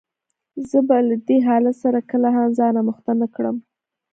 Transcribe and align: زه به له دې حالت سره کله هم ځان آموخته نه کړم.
زه 0.69 0.79
به 0.87 0.97
له 1.09 1.15
دې 1.27 1.37
حالت 1.47 1.75
سره 1.83 1.99
کله 2.11 2.29
هم 2.35 2.49
ځان 2.57 2.73
آموخته 2.81 3.11
نه 3.21 3.27
کړم. 3.35 3.55